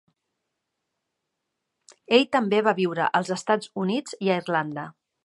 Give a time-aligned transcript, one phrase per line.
[2.19, 4.89] Ell també va viure als Estats Units i a Irlanda.